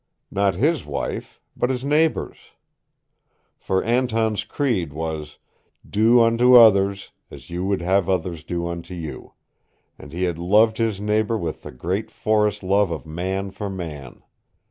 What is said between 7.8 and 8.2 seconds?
have